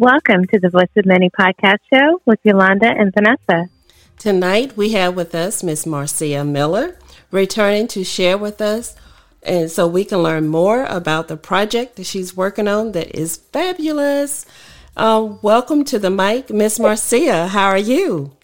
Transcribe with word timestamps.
Welcome 0.00 0.46
to 0.46 0.58
the 0.58 0.70
Voice 0.70 0.88
of 0.96 1.04
Many 1.04 1.28
podcast 1.28 1.76
show 1.92 2.22
with 2.24 2.38
Yolanda 2.42 2.86
and 2.86 3.12
Vanessa. 3.12 3.68
Tonight 4.18 4.74
we 4.74 4.92
have 4.92 5.14
with 5.14 5.34
us 5.34 5.62
Miss 5.62 5.84
Marcia 5.84 6.42
Miller, 6.42 6.96
returning 7.30 7.86
to 7.88 8.02
share 8.02 8.38
with 8.38 8.62
us 8.62 8.96
and 9.42 9.70
so 9.70 9.86
we 9.86 10.06
can 10.06 10.22
learn 10.22 10.48
more 10.48 10.86
about 10.86 11.28
the 11.28 11.36
project 11.36 11.96
that 11.96 12.06
she's 12.06 12.34
working 12.34 12.66
on 12.66 12.92
that 12.92 13.14
is 13.14 13.36
fabulous. 13.52 14.46
Uh, 14.96 15.34
welcome 15.42 15.84
to 15.84 15.98
the 15.98 16.08
mic, 16.08 16.48
Miss 16.48 16.80
Marcia. 16.80 17.48
How 17.48 17.66
are 17.66 17.76
you? 17.76 18.34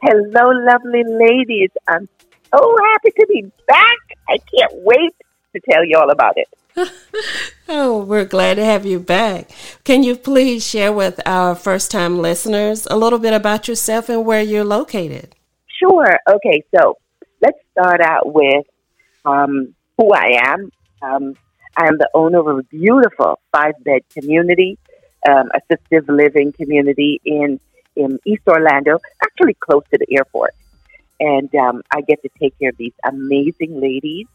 Hello, 0.00 0.48
lovely 0.48 1.04
ladies. 1.04 1.72
I'm 1.88 2.08
so 2.50 2.76
happy 2.90 3.10
to 3.10 3.26
be 3.28 3.42
back. 3.68 3.98
I 4.30 4.38
can't 4.38 4.72
wait 4.76 5.12
to 5.52 5.60
tell 5.70 5.84
you 5.84 5.98
all 5.98 6.08
about 6.08 6.38
it. 6.38 6.48
oh, 7.68 8.02
we're 8.04 8.24
glad 8.24 8.54
to 8.54 8.64
have 8.64 8.84
you 8.84 8.98
back. 8.98 9.50
Can 9.84 10.02
you 10.02 10.16
please 10.16 10.66
share 10.66 10.92
with 10.92 11.20
our 11.26 11.54
first 11.54 11.90
time 11.90 12.18
listeners 12.18 12.86
a 12.90 12.96
little 12.96 13.18
bit 13.18 13.32
about 13.32 13.68
yourself 13.68 14.08
and 14.08 14.24
where 14.24 14.42
you're 14.42 14.64
located? 14.64 15.34
Sure. 15.66 16.18
Okay, 16.28 16.64
so 16.76 16.98
let's 17.40 17.58
start 17.72 18.00
out 18.00 18.32
with 18.32 18.64
um, 19.24 19.74
who 19.96 20.12
I 20.12 20.40
am. 20.46 20.70
Um, 21.02 21.36
I 21.76 21.86
am 21.86 21.98
the 21.98 22.08
owner 22.14 22.38
of 22.40 22.58
a 22.58 22.62
beautiful 22.64 23.40
five 23.52 23.74
bed 23.84 24.02
community, 24.12 24.78
um, 25.28 25.50
assistive 25.54 26.08
living 26.08 26.52
community 26.52 27.20
in, 27.24 27.60
in 27.96 28.18
East 28.24 28.42
Orlando, 28.46 28.98
actually 29.22 29.54
close 29.54 29.82
to 29.92 29.98
the 29.98 30.16
airport. 30.16 30.54
And 31.20 31.52
um, 31.54 31.82
I 31.92 32.00
get 32.00 32.22
to 32.22 32.28
take 32.40 32.58
care 32.58 32.70
of 32.70 32.76
these 32.76 32.92
amazing 33.04 33.80
ladies. 33.80 34.26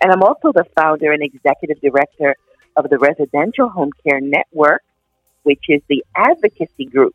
And 0.00 0.12
I'm 0.12 0.22
also 0.22 0.52
the 0.52 0.64
founder 0.76 1.12
and 1.12 1.22
executive 1.22 1.80
director 1.80 2.36
of 2.76 2.88
the 2.88 2.98
Residential 2.98 3.68
Home 3.68 3.90
Care 4.06 4.20
Network, 4.20 4.82
which 5.42 5.64
is 5.68 5.82
the 5.88 6.04
advocacy 6.14 6.84
group 6.84 7.14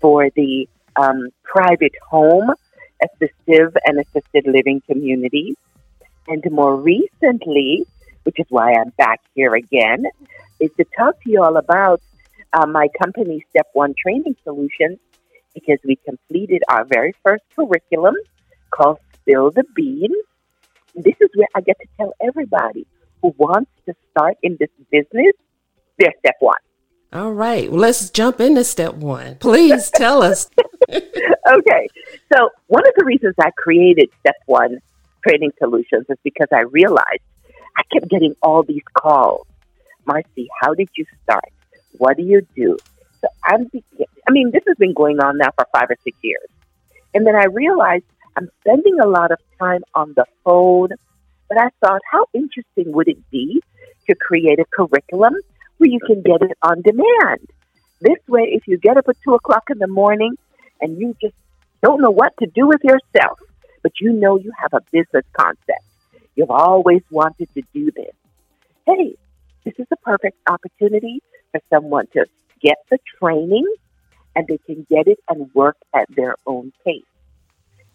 for 0.00 0.30
the 0.30 0.68
um, 0.96 1.28
private 1.42 1.94
home, 2.08 2.50
assistive, 3.02 3.76
and 3.84 4.00
assisted 4.00 4.46
living 4.46 4.80
communities. 4.88 5.56
And 6.26 6.42
more 6.50 6.76
recently, 6.76 7.86
which 8.22 8.40
is 8.40 8.46
why 8.48 8.72
I'm 8.72 8.90
back 8.90 9.20
here 9.34 9.54
again, 9.54 10.06
is 10.60 10.70
to 10.78 10.84
talk 10.96 11.22
to 11.22 11.30
you 11.30 11.42
all 11.42 11.58
about 11.58 12.00
uh, 12.54 12.66
my 12.66 12.88
company, 13.02 13.44
Step 13.50 13.68
One 13.74 13.94
Training 13.98 14.36
Solutions, 14.44 14.98
because 15.52 15.78
we 15.84 15.96
completed 15.96 16.62
our 16.68 16.84
very 16.84 17.14
first 17.22 17.44
curriculum 17.54 18.14
called 18.70 18.98
Spill 19.14 19.50
the 19.50 19.64
Beans. 19.74 20.16
This 20.94 21.14
is 21.20 21.30
where 21.34 21.48
I 21.54 21.60
get 21.60 21.76
to 21.80 21.86
tell 21.96 22.12
everybody 22.22 22.86
who 23.22 23.34
wants 23.38 23.70
to 23.86 23.94
start 24.10 24.36
in 24.42 24.56
this 24.60 24.70
business 24.90 25.34
their 25.98 26.12
step 26.18 26.36
one. 26.40 26.58
All 27.12 27.32
right, 27.32 27.70
well, 27.70 27.80
let's 27.80 28.10
jump 28.10 28.40
into 28.40 28.64
step 28.64 28.94
one. 28.94 29.36
Please 29.36 29.88
tell 29.90 30.22
us. 30.22 30.50
okay, 30.90 31.88
so 32.32 32.50
one 32.66 32.86
of 32.86 32.92
the 32.96 33.04
reasons 33.04 33.34
I 33.40 33.50
created 33.56 34.10
Step 34.18 34.34
One 34.46 34.78
Training 35.26 35.52
Solutions 35.58 36.06
is 36.08 36.18
because 36.24 36.48
I 36.52 36.62
realized 36.62 37.22
I 37.76 37.82
kept 37.92 38.08
getting 38.08 38.34
all 38.42 38.64
these 38.64 38.82
calls. 38.94 39.46
Marcy, 40.06 40.48
how 40.60 40.74
did 40.74 40.88
you 40.96 41.06
start? 41.22 41.52
What 41.92 42.16
do 42.16 42.24
you 42.24 42.46
do? 42.56 42.76
So 43.20 43.28
I'm, 43.44 43.70
I 44.28 44.32
mean, 44.32 44.50
this 44.50 44.62
has 44.66 44.76
been 44.76 44.92
going 44.92 45.20
on 45.20 45.38
now 45.38 45.50
for 45.56 45.66
five 45.72 45.88
or 45.90 45.96
six 46.02 46.18
years. 46.22 46.48
And 47.14 47.24
then 47.24 47.36
I 47.36 47.44
realized 47.44 48.04
I'm 48.36 48.48
spending 48.60 48.98
a 49.00 49.06
lot 49.06 49.30
of 49.30 49.38
time 49.60 49.82
on 49.94 50.12
the 50.16 50.24
phone, 50.44 50.88
but 51.48 51.58
I 51.58 51.68
thought, 51.80 52.00
how 52.10 52.26
interesting 52.34 52.92
would 52.92 53.08
it 53.08 53.30
be 53.30 53.62
to 54.08 54.14
create 54.16 54.58
a 54.58 54.64
curriculum 54.72 55.34
where 55.78 55.90
you 55.90 56.00
can 56.00 56.22
get 56.22 56.42
it 56.42 56.58
on 56.62 56.82
demand? 56.82 57.48
This 58.00 58.18
way, 58.26 58.50
if 58.52 58.66
you 58.66 58.76
get 58.76 58.96
up 58.96 59.08
at 59.08 59.16
two 59.22 59.34
o'clock 59.34 59.64
in 59.70 59.78
the 59.78 59.86
morning 59.86 60.34
and 60.80 60.98
you 60.98 61.14
just 61.20 61.34
don't 61.82 62.00
know 62.00 62.10
what 62.10 62.32
to 62.40 62.46
do 62.46 62.66
with 62.66 62.82
yourself, 62.82 63.38
but 63.82 63.92
you 64.00 64.12
know 64.12 64.36
you 64.36 64.50
have 64.58 64.72
a 64.74 64.80
business 64.90 65.24
concept, 65.38 65.84
you've 66.34 66.50
always 66.50 67.02
wanted 67.10 67.48
to 67.54 67.62
do 67.72 67.92
this. 67.92 68.14
Hey, 68.84 69.14
this 69.64 69.74
is 69.78 69.86
a 69.92 69.96
perfect 69.96 70.38
opportunity 70.48 71.20
for 71.52 71.60
someone 71.70 72.06
to 72.14 72.26
get 72.60 72.78
the 72.90 72.98
training 73.20 73.66
and 74.34 74.46
they 74.48 74.58
can 74.58 74.84
get 74.90 75.06
it 75.06 75.20
and 75.28 75.54
work 75.54 75.76
at 75.94 76.08
their 76.16 76.34
own 76.46 76.72
pace 76.84 77.04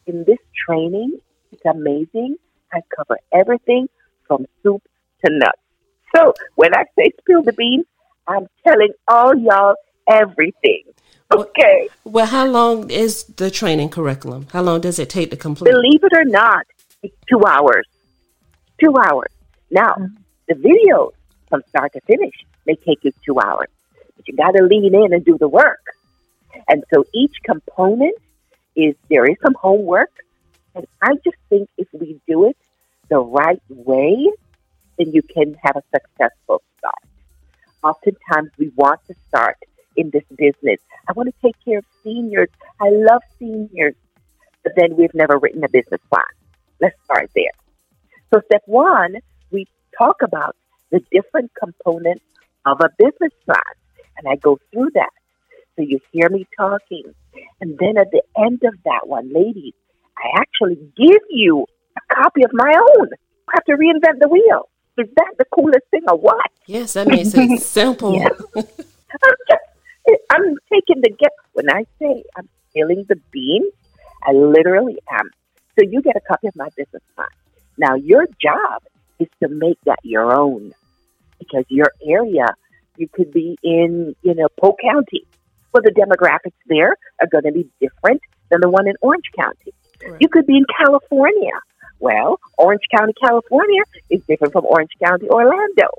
in 0.10 0.24
this 0.26 0.40
training, 0.66 1.20
it's 1.52 1.66
amazing. 1.66 2.36
I 2.74 2.82
cover 2.96 3.18
everything 3.32 3.88
from 4.28 4.46
soup 4.62 4.82
to 5.24 5.32
nuts. 5.32 5.62
So 6.16 6.34
when 6.56 6.76
I 6.76 6.84
say 6.98 7.12
spill 7.22 7.44
the 7.44 7.54
beans, 7.54 7.86
I'm 8.28 8.48
telling 8.68 8.94
all 9.08 9.36
y'all 9.36 9.76
everything. 10.08 10.84
Okay. 11.32 11.90
Well, 12.04 12.14
well, 12.14 12.26
how 12.26 12.48
long 12.48 12.90
is 12.90 13.26
the 13.26 13.52
training 13.52 13.90
curriculum? 13.90 14.48
How 14.52 14.64
long 14.64 14.82
does 14.82 14.98
it 14.98 15.10
take 15.10 15.30
to 15.30 15.38
complete? 15.38 15.72
Believe 15.72 16.04
it 16.04 16.14
or 16.14 16.26
not, 16.26 16.66
it's 17.04 17.16
two 17.30 17.42
hours. 17.46 17.86
Two 18.84 18.96
hours. 18.98 19.32
Now, 19.70 19.94
mm-hmm. 19.94 20.16
the 20.48 20.56
videos 20.56 21.12
from 21.50 21.62
start 21.70 21.94
to 21.94 22.02
finish 22.02 22.34
may 22.66 22.76
take 22.76 23.04
you 23.04 23.12
two 23.24 23.40
hours, 23.40 23.70
but 24.16 24.28
you 24.28 24.36
got 24.36 24.52
to 24.52 24.64
lean 24.64 24.96
in 24.96 25.14
and 25.14 25.24
do 25.24 25.38
the 25.38 25.48
work. 25.48 25.84
And 26.68 26.84
so 26.92 27.06
each 27.14 27.36
component 27.44 28.18
is 28.80 28.96
there 29.10 29.26
is 29.26 29.38
some 29.44 29.56
homework, 29.56 30.12
and 30.76 30.86
I 31.02 31.14
just 31.24 31.38
think 31.50 31.70
if 31.78 31.88
we 31.94 32.20
do 32.28 32.46
it 32.46 32.58
the 33.10 33.20
right 33.20 33.62
way, 33.70 34.32
then 34.98 35.12
you 35.12 35.22
can 35.22 35.56
have 35.64 35.76
a 35.76 35.84
successful 35.94 36.62
start. 36.78 37.04
Oftentimes, 37.84 38.52
we 38.58 38.72
want 38.76 39.00
to 39.08 39.16
start 39.28 39.58
in 39.96 40.10
this 40.12 40.24
business. 40.38 40.80
I 41.08 41.14
want 41.14 41.28
to 41.30 41.36
take 41.42 41.56
care 41.66 41.80
of 41.80 41.86
seniors. 42.04 42.50
I 42.82 42.90
love 42.90 43.22
seniors, 43.38 43.96
but 44.64 44.74
then 44.76 44.96
we've 44.96 45.14
never 45.14 45.38
written 45.38 45.64
a 45.64 45.70
business 45.70 46.02
plan. 46.12 46.24
Let's 46.82 46.96
start 47.04 47.30
there. 47.36 47.56
So, 48.34 48.42
step 48.46 48.64
one, 48.66 49.16
we 49.52 49.68
talk 49.98 50.22
about 50.22 50.56
the 50.92 51.02
different 51.12 51.52
components 51.60 52.24
of 52.66 52.80
a 52.82 52.90
business 52.98 53.34
plan, 53.46 53.74
and 54.18 54.28
I 54.28 54.36
go 54.36 54.60
through 54.72 54.92
that. 54.94 55.12
So 55.80 55.86
you 55.88 56.02
hear 56.12 56.30
me 56.30 56.46
talking. 56.58 57.16
And 57.62 57.78
then 57.80 57.98
at 57.98 58.12
the 58.12 58.22
end 58.38 58.62
of 58.66 58.74
that 58.84 59.08
one, 59.08 59.32
ladies, 59.34 59.74
I 60.18 60.42
actually 60.42 60.76
give 60.98 61.22
you 61.30 61.66
a 61.96 62.16
copy 62.16 62.44
of 62.44 62.52
my 62.52 62.74
own. 62.76 63.08
I 63.48 63.52
have 63.54 63.64
to 63.64 63.78
reinvent 63.78 64.20
the 64.20 64.28
wheel. 64.28 64.68
Is 64.98 65.08
that 65.16 65.36
the 65.38 65.46
coolest 65.56 65.86
thing 65.90 66.02
or 66.10 66.18
what? 66.18 66.52
Yes, 66.66 66.94
that 66.94 67.08
makes 67.08 67.34
it 67.34 67.62
simple. 67.62 68.22
I'm, 68.22 68.66
just, 69.48 70.22
I'm 70.30 70.58
taking 70.70 71.02
the 71.02 71.12
gift. 71.12 71.36
When 71.54 71.70
I 71.70 71.86
say 71.98 72.24
I'm 72.36 72.50
spilling 72.70 73.06
the 73.08 73.16
beans, 73.32 73.72
I 74.28 74.34
literally 74.34 74.98
am. 75.10 75.30
So 75.80 75.86
you 75.90 76.02
get 76.02 76.18
a 76.18 76.22
copy 76.28 76.48
of 76.48 76.58
my 76.58 76.68
business 76.76 77.04
plan. 77.16 77.30
Now 77.78 77.96
your 77.96 78.26
job 78.42 78.84
is 79.18 79.30
to 79.42 79.48
make 79.48 79.78
that 79.86 80.00
your 80.04 80.38
own 80.38 80.74
because 81.40 81.64
your 81.70 81.94
area, 82.06 82.48
you 82.98 83.08
could 83.08 83.32
be 83.32 83.58
in, 83.64 84.14
you 84.24 84.36
know, 84.36 84.50
Polk 84.60 84.80
County 84.84 85.26
well, 85.74 85.84
the 85.84 85.92
demographics 85.92 86.58
there 86.68 86.96
are 87.22 87.28
going 87.32 87.44
to 87.44 87.52
be 87.52 87.70
different 87.80 88.22
than 88.50 88.62
the 88.62 88.70
one 88.70 88.88
in 88.88 88.96
Orange 89.02 89.30
County. 89.38 89.74
Right. 90.06 90.18
You 90.20 90.30
could 90.30 90.46
be 90.46 90.58
in 90.58 90.66
California. 90.78 91.52
Well, 92.00 92.40
Orange 92.58 92.84
County, 92.96 93.14
California 93.22 93.84
is 94.10 94.22
different 94.28 94.54
from 94.54 94.66
Orange 94.66 94.92
County, 95.04 95.28
Orlando. 95.30 95.90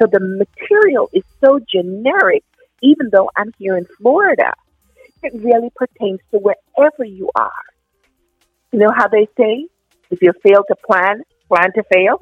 So 0.00 0.06
the 0.10 0.20
material 0.20 1.10
is 1.12 1.24
so 1.44 1.60
generic, 1.70 2.42
even 2.82 3.10
though 3.12 3.30
I'm 3.36 3.52
here 3.58 3.76
in 3.76 3.84
Florida. 3.98 4.52
It 5.22 5.34
really 5.34 5.70
pertains 5.76 6.20
to 6.30 6.38
wherever 6.38 7.04
you 7.04 7.30
are. 7.34 7.52
You 8.72 8.78
know 8.78 8.92
how 8.96 9.08
they 9.08 9.28
say, 9.36 9.66
if 10.10 10.22
you 10.22 10.32
fail 10.42 10.64
to 10.66 10.76
plan, 10.86 11.22
plan 11.48 11.72
to 11.74 11.82
fail? 11.92 12.18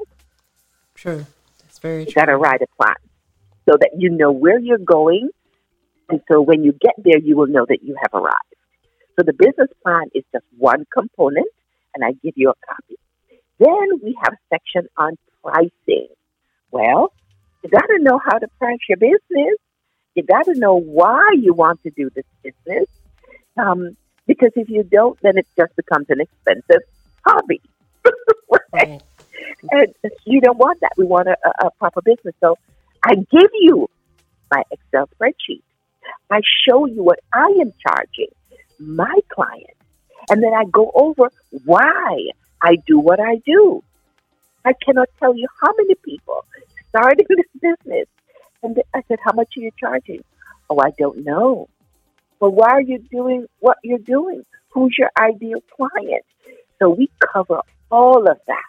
True. 0.95 1.25
That's 1.63 1.79
very 1.79 2.05
true. 2.05 2.09
You 2.09 2.15
got 2.15 2.25
to 2.25 2.37
write 2.37 2.63
a 2.63 2.67
plan 2.77 2.97
so 3.69 3.77
that 3.79 3.91
you 3.97 4.11
know 4.11 4.33
where 4.33 4.59
you're 4.59 4.79
going 4.79 5.31
and 6.09 6.21
so 6.31 6.41
when 6.41 6.65
you 6.65 6.73
get 6.73 6.95
there, 6.99 7.19
you 7.19 7.37
will 7.37 7.47
know 7.47 7.67
that 7.69 7.83
you 7.83 7.97
have 8.01 8.15
arrived. 8.15 8.55
So 9.19 9.25
the 9.25 9.33
business 9.33 9.69
plan 9.83 10.05
is 10.15 10.25
just 10.33 10.45
one 10.57 10.87
component, 10.93 11.49
and 11.95 12.05
I 12.05 12.13
give 12.23 12.35
you 12.37 12.51
a 12.51 12.55
copy. 12.67 12.97
Then 13.59 14.01
we 14.03 14.17
have 14.23 14.35
a 14.35 14.55
section 14.55 14.89
on 14.97 15.17
pricing. 15.43 16.09
Well, 16.71 17.13
you 17.63 17.71
got 17.71 17.87
to 17.87 17.99
know 18.01 18.21
how 18.25 18.39
to 18.39 18.47
price 18.59 18.79
your 18.89 18.99
business. 18.99 19.59
You 20.15 20.23
got 20.23 20.45
to 20.45 20.55
know 20.55 20.77
why 20.77 21.35
you 21.37 21.53
want 21.53 21.83
to 21.83 21.91
do 21.91 22.11
this 22.15 22.25
business. 22.43 22.87
Um, 23.57 23.97
because 24.27 24.53
if 24.55 24.69
you 24.69 24.85
don't, 24.85 25.19
then 25.23 25.37
it 25.37 25.47
just 25.59 25.75
becomes 25.75 26.07
an 26.11 26.21
expensive 26.21 26.83
hobby. 27.27 27.61
right? 28.73 29.03
And 29.71 29.95
you 30.25 30.41
don't 30.41 30.59
want 30.59 30.81
that. 30.81 30.93
We 30.97 31.05
want 31.05 31.29
a, 31.29 31.37
a 31.67 31.71
proper 31.73 32.03
business. 32.03 32.35
So 32.41 32.57
I 33.05 33.15
give 33.15 33.51
you 33.55 33.89
my 34.51 34.63
Excel 34.71 35.09
spreadsheet. 35.19 35.63
I 36.31 36.41
show 36.67 36.87
you 36.87 37.03
what 37.03 37.21
I 37.33 37.47
am 37.61 37.73
charging 37.87 38.29
my 38.79 39.19
client. 39.29 39.77
And 40.31 40.43
then 40.43 40.53
I 40.53 40.65
go 40.71 40.91
over 40.95 41.31
why 41.65 42.19
I 42.63 42.77
do 42.87 42.99
what 42.99 43.21
I 43.21 43.37
do. 43.47 43.83
I 44.65 44.73
cannot 44.85 45.09
tell 45.19 45.35
you 45.35 45.47
how 45.61 45.73
many 45.77 45.95
people 46.05 46.45
started 46.91 47.27
this 47.29 47.47
business. 47.61 48.07
And 48.63 48.81
I 48.95 49.03
said, 49.09 49.19
How 49.25 49.33
much 49.33 49.57
are 49.57 49.61
you 49.61 49.71
charging? 49.79 50.23
Oh, 50.69 50.79
I 50.81 50.91
don't 50.99 51.25
know. 51.25 51.69
Well, 52.41 52.53
why 52.53 52.71
are 52.71 52.83
you 52.83 52.99
doing 52.99 53.47
what 53.61 53.79
you're 53.83 53.99
doing? 53.99 54.45
Who's 54.71 54.95
your 54.99 55.11
ideal 55.19 55.63
client? 55.75 56.25
So 56.79 56.91
we 56.91 57.11
cover 57.33 57.63
all 57.91 58.31
of 58.31 58.39
that. 58.47 58.65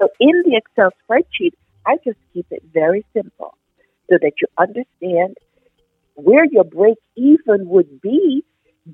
So 0.00 0.08
in 0.20 0.42
the 0.44 0.56
Excel 0.56 0.90
spreadsheet, 1.08 1.54
I 1.86 1.96
just 2.04 2.18
keep 2.32 2.46
it 2.50 2.62
very 2.72 3.04
simple 3.14 3.56
so 4.10 4.18
that 4.20 4.32
you 4.40 4.48
understand 4.58 5.38
where 6.14 6.44
your 6.50 6.64
break 6.64 6.96
even 7.16 7.68
would 7.68 8.00
be 8.00 8.44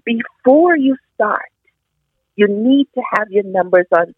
before 0.05 0.76
you 0.76 0.96
start. 1.14 1.50
You 2.37 2.49
need 2.49 2.87
to 2.94 3.02
have 3.14 3.31
your 3.31 3.44
numbers 3.44 3.87
on 3.96 4.14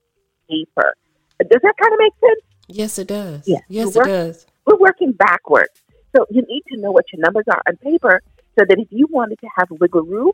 paper. 0.48 0.94
Does 1.40 1.60
that 1.62 1.74
kind 1.80 1.92
of 1.92 1.98
make 1.98 2.12
sense? 2.20 2.40
Yes, 2.68 2.98
it 2.98 3.08
does. 3.08 3.42
Yeah. 3.46 3.58
Yes, 3.68 3.96
it 3.96 4.04
does. 4.04 4.46
We're 4.66 4.78
working 4.78 5.12
backwards. 5.12 5.82
So 6.14 6.26
you 6.30 6.42
need 6.42 6.62
to 6.72 6.80
know 6.80 6.92
what 6.92 7.06
your 7.12 7.20
numbers 7.22 7.44
are 7.48 7.62
on 7.66 7.76
paper 7.78 8.22
so 8.58 8.64
that 8.68 8.78
if 8.78 8.88
you 8.90 9.08
wanted 9.10 9.40
to 9.40 9.48
have 9.56 9.70
wiggle 9.70 10.02
room 10.02 10.32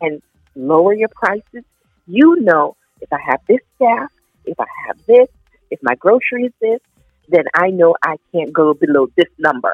and 0.00 0.22
lower 0.56 0.94
your 0.94 1.10
prices, 1.14 1.64
you 2.06 2.36
know 2.40 2.76
if 3.00 3.12
I 3.12 3.18
have 3.24 3.40
this 3.48 3.60
staff, 3.76 4.10
if 4.44 4.58
I 4.58 4.66
have 4.86 4.96
this, 5.06 5.28
if 5.70 5.78
my 5.82 5.94
grocery 5.94 6.46
is 6.46 6.52
this, 6.60 6.80
then 7.28 7.44
I 7.54 7.68
know 7.68 7.94
I 8.02 8.16
can't 8.32 8.52
go 8.52 8.74
below 8.74 9.08
this 9.16 9.28
number. 9.38 9.72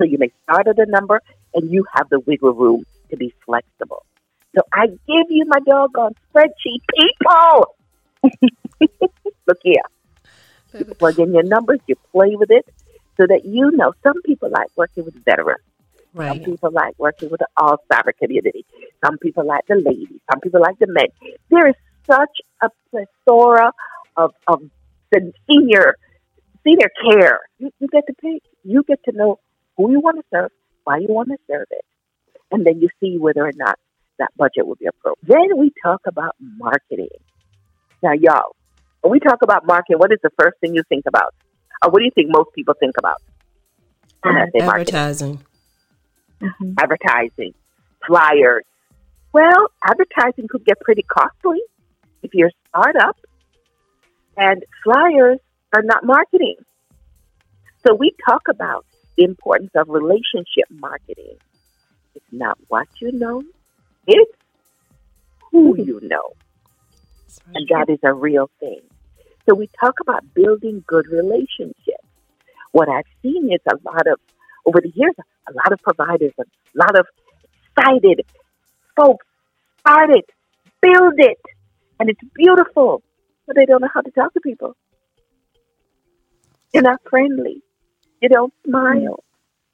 So 0.00 0.06
you 0.06 0.16
may 0.18 0.30
start 0.44 0.66
at 0.66 0.78
a 0.78 0.86
number 0.86 1.20
and 1.54 1.70
you 1.70 1.84
have 1.94 2.08
the 2.08 2.20
wiggle 2.20 2.54
room 2.54 2.84
to 3.10 3.16
be 3.16 3.34
flexible. 3.44 4.06
So 4.56 4.62
I 4.72 4.86
give 4.86 5.26
you 5.28 5.44
my 5.46 5.58
doggone 5.60 6.14
spreadsheet, 6.32 6.80
people. 6.96 7.76
Look 9.46 9.58
here. 9.62 9.82
You 10.72 10.84
plug 10.86 11.18
in 11.18 11.34
your 11.34 11.42
numbers, 11.42 11.80
you 11.86 11.96
play 12.12 12.34
with 12.36 12.50
it 12.50 12.66
so 13.16 13.26
that 13.26 13.44
you 13.44 13.70
know 13.72 13.92
some 14.02 14.22
people 14.22 14.48
like 14.50 14.68
working 14.76 15.04
with 15.04 15.22
veterans. 15.24 15.60
Right. 16.14 16.28
Some 16.28 16.44
people 16.44 16.70
like 16.72 16.94
working 16.98 17.28
with 17.28 17.40
the 17.40 17.48
Alzheimer 17.58 18.16
community. 18.18 18.64
Some 19.04 19.18
people 19.18 19.46
like 19.46 19.66
the 19.68 19.76
ladies. 19.76 20.20
Some 20.30 20.40
people 20.40 20.60
like 20.60 20.78
the 20.78 20.86
men. 20.88 21.06
There 21.50 21.68
is 21.68 21.74
such 22.06 22.38
a 22.62 22.70
plethora 22.90 23.72
of, 24.16 24.32
of 24.48 24.62
the 25.12 25.32
senior 25.48 25.96
senior 26.64 26.90
care. 27.04 27.40
You, 27.58 27.70
you 27.78 27.88
get 27.88 28.06
to 28.06 28.14
pick. 28.14 28.42
You 28.64 28.82
get 28.86 29.02
to 29.04 29.12
know 29.12 29.38
who 29.86 29.92
you 29.92 30.00
want 30.00 30.18
to 30.18 30.24
serve, 30.32 30.50
why 30.84 30.98
you 30.98 31.08
want 31.08 31.28
to 31.28 31.38
serve 31.50 31.66
it, 31.70 31.84
and 32.50 32.66
then 32.66 32.80
you 32.80 32.88
see 33.00 33.18
whether 33.18 33.44
or 33.46 33.52
not 33.54 33.78
that 34.18 34.30
budget 34.36 34.66
will 34.66 34.76
be 34.76 34.86
appropriate. 34.86 35.26
Then 35.26 35.58
we 35.58 35.72
talk 35.82 36.02
about 36.06 36.36
marketing. 36.38 37.08
Now, 38.02 38.12
y'all, 38.12 38.54
when 39.00 39.12
we 39.12 39.20
talk 39.20 39.42
about 39.42 39.66
marketing, 39.66 39.98
what 39.98 40.12
is 40.12 40.18
the 40.22 40.30
first 40.38 40.58
thing 40.60 40.74
you 40.74 40.82
think 40.88 41.04
about? 41.06 41.34
Or 41.82 41.90
what 41.90 42.00
do 42.00 42.04
you 42.04 42.10
think 42.14 42.28
most 42.30 42.50
people 42.54 42.74
think 42.78 42.96
about? 42.98 43.22
When 44.22 44.36
I 44.36 44.44
say 44.50 44.66
marketing? 44.66 44.94
Advertising. 44.94 45.44
Mhm. 46.40 46.74
advertising, 46.78 47.54
flyers. 48.06 48.64
Well, 49.32 49.68
advertising 49.84 50.48
could 50.48 50.64
get 50.64 50.80
pretty 50.80 51.02
costly 51.02 51.60
if 52.22 52.32
you're 52.32 52.48
a 52.48 52.68
startup, 52.68 53.16
and 54.36 54.64
flyers 54.82 55.38
are 55.74 55.82
not 55.82 56.02
marketing. 56.04 56.56
So 57.86 57.94
we 57.94 58.14
talk 58.26 58.48
about 58.48 58.86
the 59.20 59.26
importance 59.26 59.70
of 59.74 59.88
relationship 59.88 60.66
marketing. 60.70 61.36
It's 62.14 62.32
not 62.32 62.58
what 62.68 62.88
you 63.00 63.12
know, 63.12 63.42
it's 64.06 64.32
who 65.50 65.74
hmm. 65.74 65.80
you 65.82 66.00
know. 66.02 66.32
And 67.54 67.68
that 67.68 67.92
is 67.92 67.98
a 68.02 68.12
real 68.12 68.50
thing. 68.58 68.80
So 69.48 69.54
we 69.54 69.68
talk 69.80 69.94
about 70.00 70.34
building 70.34 70.84
good 70.86 71.06
relationships. 71.08 72.06
What 72.72 72.88
I've 72.88 73.04
seen 73.22 73.50
is 73.52 73.60
a 73.70 73.76
lot 73.84 74.06
of, 74.06 74.18
over 74.64 74.80
the 74.80 74.92
years, 74.94 75.14
a 75.48 75.52
lot 75.52 75.72
of 75.72 75.80
providers, 75.80 76.32
a 76.38 76.44
lot 76.74 76.98
of 76.98 77.06
excited 77.76 78.22
folks 78.96 79.26
start 79.80 80.10
it, 80.10 80.28
build 80.80 81.14
it, 81.16 81.40
and 81.98 82.10
it's 82.10 82.20
beautiful, 82.34 83.02
but 83.46 83.56
they 83.56 83.64
don't 83.64 83.80
know 83.80 83.88
how 83.92 84.00
to 84.00 84.10
talk 84.10 84.32
to 84.34 84.40
people. 84.40 84.76
You're 86.72 86.82
not 86.82 87.00
friendly. 87.08 87.62
You 88.20 88.28
don't 88.28 88.52
smile. 88.66 89.24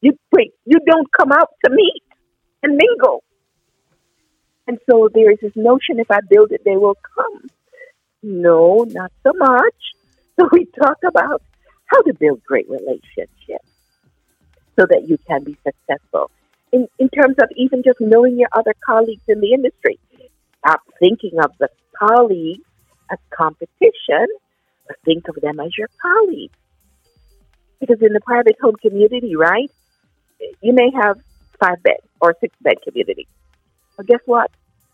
You 0.01 0.13
wait. 0.33 0.53
You 0.65 0.79
don't 0.87 1.09
come 1.13 1.33
out 1.33 1.51
to 1.65 1.71
meet 1.71 2.03
and 2.63 2.77
mingle. 2.77 3.25
And 4.67 4.79
so 4.89 5.09
there 5.13 5.31
is 5.31 5.39
this 5.43 5.57
notion: 5.57 5.99
if 5.99 6.11
I 6.11 6.21
build 6.29 6.53
it, 6.53 6.63
they 6.65 6.77
will 6.77 6.97
come. 7.15 7.49
No, 8.23 8.85
not 8.89 9.13
so 9.23 9.33
much. 9.37 9.75
So 10.39 10.47
we 10.53 10.67
talk 10.79 10.99
about 11.03 11.41
how 11.87 12.03
to 12.03 12.13
build 12.13 12.43
great 12.45 12.69
relationships 12.69 13.71
so 14.79 14.85
that 14.85 15.09
you 15.09 15.17
can 15.27 15.45
be 15.45 15.57
successful. 15.65 16.31
In, 16.73 16.89
in 16.99 17.09
terms 17.09 17.37
of 17.43 17.49
even 17.57 17.83
just 17.83 18.01
knowing 18.01 18.39
your 18.39 18.51
other 18.53 18.75
colleagues 18.85 19.23
in 19.29 19.41
the 19.41 19.55
industry. 19.55 19.99
Stop 20.59 20.83
thinking 21.01 21.39
of 21.43 21.53
the 21.59 21.71
colleagues 21.99 22.65
as 23.11 23.19
competition, 23.35 24.27
but 24.87 24.97
think 25.07 25.29
of 25.29 25.37
them 25.37 25.59
as 25.59 25.71
your 25.79 25.89
colleagues. 26.03 26.53
Because 27.81 27.99
in 28.01 28.13
the 28.13 28.21
private 28.21 28.57
home 28.61 28.77
community, 28.77 29.37
right, 29.37 29.71
you 30.61 30.73
may 30.73 30.91
have 31.03 31.19
five 31.61 31.83
bed 31.83 31.99
or 32.21 32.35
six 32.41 32.55
bed 32.61 32.77
community. 32.87 33.27
But 33.97 34.07
guess 34.07 34.21
what? 34.27 34.51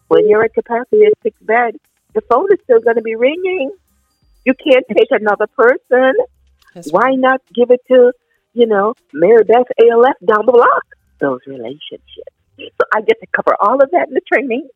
When 0.08 0.29
you're 0.29 0.44
at 0.44 0.55
capacity 0.55 1.05
at 1.06 1.12
six 1.23 1.37
bed, 1.40 1.76
the 2.14 2.20
phone 2.23 2.46
is 2.52 2.58
still 2.64 2.81
going 2.81 2.96
to 2.96 3.02
be 3.02 3.14
ringing. 3.14 3.73
You 4.44 4.55
can't 4.55 4.84
take 4.88 5.08
another 5.11 5.46
person. 5.46 6.14
That's 6.75 6.90
Why 6.90 7.14
not 7.14 7.40
give 7.55 7.70
it 7.70 7.81
to, 7.88 8.12
you 8.52 8.67
know, 8.67 8.94
Mary 9.12 9.44
Beth 9.44 9.67
ALF 9.81 10.17
down 10.26 10.46
the 10.46 10.52
block? 10.52 10.84
Those 11.20 11.40
relationships. 11.46 12.02
So 12.58 12.84
I 12.94 13.00
get 13.00 13.20
to 13.20 13.26
cover 13.34 13.56
all 13.61 13.82
of 13.82 13.90
that 13.93 14.08
in 14.08 14.14
the 14.14 14.20
training. 14.32 14.69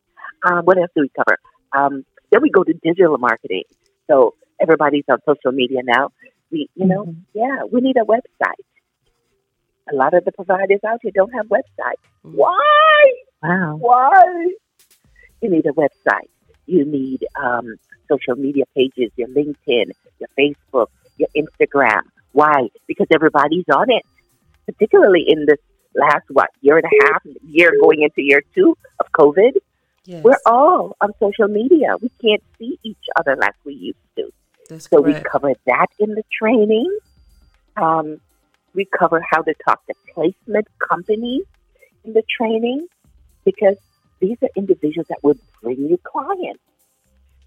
Um, 0.45 0.65
what 0.65 0.77
else 0.77 0.89
do 0.95 1.01
we 1.01 1.11
cover? 1.15 1.37
Um, 1.75 2.05
then 2.31 2.41
we 2.41 2.49
go 2.49 2.63
to 2.63 2.73
digital 2.73 3.17
marketing. 3.17 3.63
So 4.07 4.35
everybody's 4.59 5.05
on 5.09 5.19
social 5.25 5.51
media 5.51 5.81
now. 5.83 6.11
We, 6.51 6.69
you 6.75 6.85
know, 6.85 7.05
Mhm. 7.05 7.15
yeah, 7.33 7.63
we 7.71 7.81
need 7.81 7.97
a 7.97 8.05
website. 8.05 8.63
A 9.91 9.95
lot 9.95 10.13
of 10.13 10.25
the 10.25 10.31
providers 10.31 10.79
out 10.85 10.99
here 11.01 11.11
don't 11.13 11.33
have 11.33 11.47
websites. 11.47 12.03
Mhm. 12.25 12.33
Why? 12.35 13.13
Wow. 13.43 13.77
Why? 13.77 14.53
You 15.41 15.49
need 15.49 15.65
a 15.65 15.71
website. 15.73 16.29
You 16.65 16.83
need 16.85 17.25
um, 17.41 17.75
social 18.09 18.35
media 18.35 18.65
pages, 18.75 19.11
your 19.15 19.27
LinkedIn, 19.29 19.91
your 20.19 20.29
Facebook, 20.37 20.87
your 21.17 21.29
Instagram. 21.35 22.01
Why? 22.33 22.69
Because 22.87 23.07
everybody's 23.11 23.65
on 23.73 23.89
it. 23.91 24.03
Particularly 24.65 25.23
in 25.27 25.45
this 25.45 25.59
last 25.95 26.25
what 26.29 26.49
year 26.61 26.77
and 26.77 26.85
a 26.85 27.05
half, 27.13 27.21
year 27.43 27.71
going 27.81 28.01
into 28.03 28.21
year 28.21 28.41
two 28.53 28.77
of 28.99 29.11
COVID, 29.13 29.53
Yes. 30.05 30.23
we're 30.23 30.39
all 30.45 30.95
on 31.01 31.11
social 31.19 31.47
media. 31.47 31.95
We 32.01 32.09
can't 32.21 32.43
see 32.57 32.79
each 32.83 33.05
other 33.17 33.35
like 33.35 33.55
we 33.65 33.73
used 33.73 33.97
to. 34.17 34.31
That's 34.67 34.89
So 34.89 35.01
we 35.01 35.13
cover 35.13 35.53
that 35.65 35.87
in 35.99 36.15
the 36.15 36.23
training. 36.31 36.97
Um, 37.75 38.19
we 38.73 38.85
cover 38.85 39.23
how 39.29 39.41
to 39.41 39.53
talk 39.65 39.85
to 39.87 39.93
placement 40.13 40.67
companies 40.79 41.45
in 42.03 42.13
the 42.13 42.23
training 42.37 42.87
because 43.45 43.77
these 44.19 44.37
are 44.41 44.49
individuals 44.55 45.07
that 45.09 45.19
will 45.23 45.37
bring 45.61 45.87
you 45.87 45.97
clients. 46.03 46.61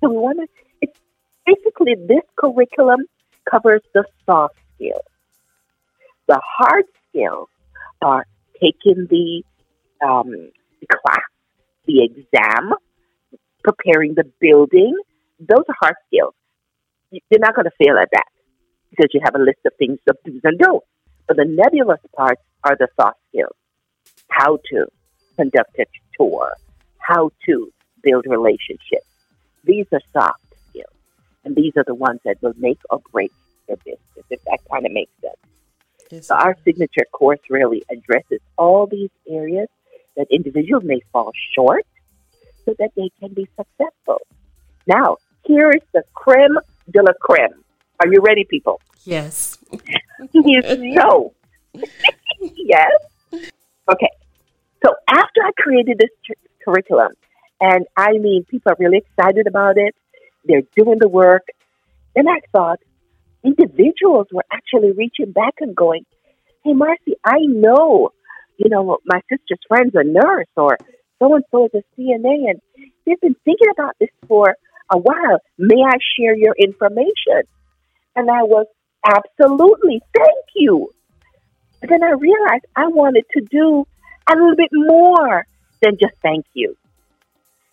So 0.01 0.09
we 0.09 0.17
want 0.17 0.39
to, 0.39 0.49
it's 0.81 0.99
basically 1.47 1.95
this 1.95 2.23
curriculum 2.37 3.01
covers 3.49 3.83
the 3.93 4.05
soft 4.25 4.57
skills. 4.75 5.05
The 6.27 6.41
hard 6.43 6.85
skills 7.09 7.49
are 8.01 8.25
taking 8.61 9.07
the, 9.11 9.43
um, 10.05 10.31
the 10.81 10.87
class, 10.87 11.21
the 11.87 12.05
exam, 12.05 12.73
preparing 13.63 14.15
the 14.15 14.25
building. 14.41 14.97
Those 15.39 15.65
are 15.69 15.77
hard 15.81 15.97
skills 16.07 16.35
you're 17.11 17.41
not 17.41 17.55
going 17.55 17.67
to 17.67 17.85
fail 17.85 17.99
at 17.99 18.09
that 18.13 18.27
because 18.91 19.09
you 19.13 19.21
have 19.25 19.35
a 19.35 19.39
list 19.39 19.59
of 19.67 19.73
things 19.79 19.99
of 20.09 20.17
do's 20.25 20.41
and 20.45 20.59
don'ts. 20.59 20.87
But 21.27 21.37
the 21.37 21.45
nebulous 21.45 22.01
parts 22.17 22.43
are 22.65 22.77
the 22.77 22.89
soft 23.01 23.19
skills. 23.29 23.55
How 24.31 24.59
to 24.71 24.87
conduct 25.37 25.79
a 25.79 25.87
tour, 26.19 26.55
how 26.99 27.31
to 27.47 27.73
build 28.03 28.25
relationships. 28.27 29.07
These 29.65 29.87
are 29.93 30.01
soft 30.13 30.43
skills. 30.69 30.95
And 31.45 31.55
these 31.55 31.73
are 31.77 31.85
the 31.87 31.95
ones 31.95 32.21
that 32.25 32.43
will 32.43 32.55
make 32.57 32.79
or 32.91 33.01
break 33.13 33.33
your 33.69 33.77
business, 33.79 34.25
if 34.31 34.43
that 34.45 34.59
kind 34.71 34.87
of 34.87 34.93
makes 34.93 35.13
sense. 35.21 35.37
Yes, 36.11 36.27
So 36.27 36.35
our 36.35 36.57
signature 36.65 37.07
course 37.13 37.41
really 37.49 37.85
addresses 37.91 38.41
all 38.59 38.87
these 38.87 39.11
areas 39.29 39.69
that 40.17 40.27
individuals 40.31 40.85
may 40.85 41.01
fall 41.13 41.33
short 41.55 41.87
so 42.65 42.75
that 42.79 42.91
they 42.97 43.11
can 43.21 43.33
be 43.33 43.47
successful. 43.57 44.21
Now, 44.87 45.19
here 45.45 45.71
is 45.71 45.83
the 45.95 46.03
creme 46.15 46.59
de 46.91 47.03
la 47.03 47.13
creme. 47.21 47.63
Are 48.01 48.09
you 48.11 48.21
ready, 48.21 48.45
people? 48.45 48.81
Yes. 49.05 49.59
yes, 50.33 50.77
no. 50.79 51.33
yes. 52.41 52.93
Okay. 53.33 54.11
So 54.85 54.95
after 55.09 55.41
I 55.43 55.51
created 55.59 55.99
this 55.99 56.11
tr- 56.25 56.33
curriculum, 56.65 57.13
and 57.61 57.87
I 57.97 58.13
mean, 58.13 58.45
people 58.45 58.73
are 58.73 58.77
really 58.79 58.99
excited 58.99 59.47
about 59.47 59.77
it, 59.77 59.95
they're 60.45 60.63
doing 60.77 60.99
the 60.99 61.09
work, 61.09 61.47
then 62.15 62.27
I 62.29 62.41
thought 62.53 62.81
individuals 63.45 64.29
were 64.33 64.45
actually 64.53 64.93
reaching 64.93 65.33
back 65.33 65.55
and 65.61 65.77
going, 65.77 66.07
Hey, 66.65 66.73
Marcy, 66.73 67.17
I 67.25 67.39
know 67.47 68.13
you 68.61 68.69
know, 68.69 68.99
my 69.07 69.21
sister's 69.31 69.59
friend's 69.67 69.95
a 69.95 70.05
nurse 70.05 70.53
or 70.55 70.77
so 71.19 71.35
and 71.35 71.45
so 71.51 71.65
is 71.65 71.71
a 71.75 72.01
CNA 72.01 72.51
and 72.51 72.61
they've 73.07 73.21
been 73.21 73.37
thinking 73.45 73.69
about 73.73 73.97
this 73.99 74.11
for 74.29 74.55
a 74.91 74.99
while. 74.99 75.39
May 75.59 75.83
I 75.83 75.97
share 76.17 76.37
your 76.37 76.55
information? 76.59 77.43
And 78.17 78.31
I 78.31 78.43
was 78.43 78.67
absolutely, 79.07 80.01
thank 80.15 80.47
you. 80.55 80.91
But 81.81 81.91
then 81.91 82.03
I 82.03 82.11
realized 82.11 82.67
I 82.77 82.89
wanted 82.89 83.25
to 83.33 83.41
do 83.51 83.87
a 84.31 84.35
little 84.35 84.57
bit 84.57 84.71
more 84.73 85.47
than 85.81 85.97
just 86.01 86.15
thank 86.23 86.45
you. 86.53 86.77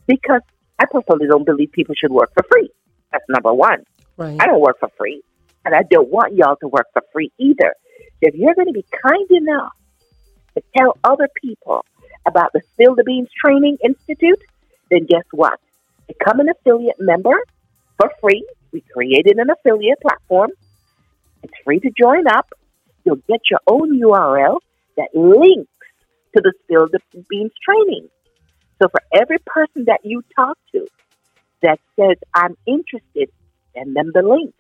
Because 0.08 0.42
I 0.80 0.86
personally 0.86 1.28
don't 1.28 1.46
believe 1.46 1.72
people 1.72 1.96
should 1.96 2.12
work 2.12 2.32
for 2.34 2.44
free. 2.50 2.70
That's 3.12 3.26
number 3.30 3.54
one. 3.54 3.84
Right. 4.16 4.38
I 4.40 4.46
don't 4.46 4.62
work 4.62 4.80
for 4.80 4.90
free. 4.98 5.22
And 5.66 5.76
I 5.76 5.84
don't 5.84 6.10
want 6.10 6.36
y'all 6.36 6.56
to 6.58 6.68
work 6.68 6.88
for 6.94 7.02
free 7.12 7.32
either. 7.38 7.74
If 8.22 8.36
you're 8.36 8.56
going 8.56 8.68
to 8.68 8.74
be 8.74 8.86
kind 9.04 9.30
enough 9.32 9.74
to 10.56 10.64
tell 10.78 10.98
other 11.04 11.28
people 11.42 11.84
about 12.26 12.52
the 12.54 12.62
Spill 12.74 12.96
the 12.96 13.04
Beans 13.04 13.30
Training 13.44 13.78
Institute, 13.84 14.42
then 14.90 15.06
guess 15.06 15.26
what? 15.32 15.60
Become 16.08 16.40
an 16.42 16.50
affiliate 16.50 16.98
member 17.00 17.38
for 18.00 18.12
free. 18.22 18.46
We 18.72 18.84
created 18.94 19.38
an 19.38 19.50
affiliate 19.50 20.00
platform. 20.02 20.52
It's 21.44 21.54
free 21.64 21.80
to 21.80 21.92
join 21.98 22.28
up. 22.28 22.48
You'll 23.04 23.22
get 23.28 23.42
your 23.50 23.60
own 23.68 24.00
URL 24.00 24.58
that 24.98 25.10
links 25.14 25.72
to 26.36 26.42
the 26.42 26.54
Spill 26.64 26.88
the 26.92 27.00
Beans 27.30 27.52
training. 27.64 28.10
So 28.82 28.90
for 28.90 29.02
every 29.14 29.38
person 29.46 29.86
that 29.86 30.02
you 30.04 30.24
talk 30.36 30.58
to 30.74 30.88
that 31.62 31.80
says, 32.00 32.18
I'm 32.34 32.56
interested, 32.66 33.30
send 33.76 33.96
them 33.96 34.12
the 34.14 34.22
link. 34.22 34.54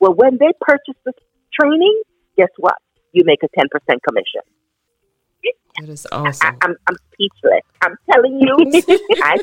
Well, 0.00 0.14
when 0.14 0.38
they 0.38 0.52
purchase 0.60 1.00
the 1.04 1.12
training, 1.58 2.02
guess 2.36 2.50
what? 2.58 2.76
You 3.12 3.22
make 3.24 3.42
a 3.42 3.48
10% 3.48 3.68
commission. 4.06 4.42
That 5.78 5.88
is 5.88 6.06
awesome. 6.12 6.58
I, 6.60 6.66
am 6.66 6.76
I'm 6.86 6.96
speechless. 7.12 7.62
I'm 7.80 7.96
telling 8.10 8.40
you, 8.40 8.56
I, 9.22 9.36